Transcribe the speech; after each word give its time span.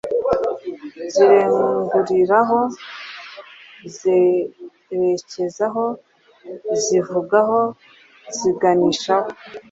Zirenguriraho: 1.13 2.59
Zerekezaho, 3.97 5.85
zivugaho, 6.83 7.59
ziganishaho 8.37 9.27